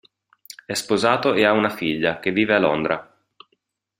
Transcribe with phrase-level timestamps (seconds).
[0.65, 3.07] È sposato e ha una figlia, che vive a Londra.